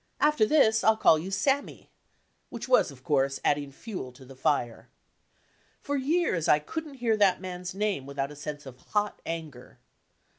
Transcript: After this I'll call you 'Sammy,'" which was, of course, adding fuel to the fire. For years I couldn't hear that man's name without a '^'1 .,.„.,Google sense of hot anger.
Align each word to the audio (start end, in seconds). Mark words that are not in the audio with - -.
After 0.19 0.47
this 0.47 0.83
I'll 0.83 0.97
call 0.97 1.19
you 1.19 1.29
'Sammy,'" 1.29 1.91
which 2.49 2.67
was, 2.67 2.89
of 2.89 3.03
course, 3.03 3.39
adding 3.45 3.71
fuel 3.71 4.11
to 4.13 4.25
the 4.25 4.35
fire. 4.35 4.89
For 5.79 5.95
years 5.95 6.47
I 6.47 6.57
couldn't 6.57 6.95
hear 6.95 7.15
that 7.17 7.39
man's 7.39 7.75
name 7.75 8.07
without 8.07 8.31
a 8.31 8.33
'^'1 8.33 8.37
.,.„.,Google 8.37 8.41
sense 8.41 8.65
of 8.65 8.77
hot 8.77 9.21
anger. 9.27 9.77